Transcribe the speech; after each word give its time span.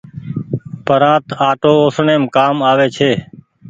پرانت 0.85 1.25
آٽو 1.49 1.73
اُسڻيم 1.87 2.23
ڪآم 2.35 2.55
آوي 2.71 2.87
ڇي۔ 2.95 3.11